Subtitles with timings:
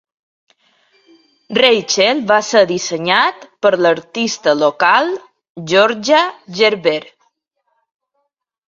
[1.57, 5.15] "Rachel" va ser dissenyat per l'artista local
[5.75, 6.25] Georgia
[6.61, 7.01] Gerber.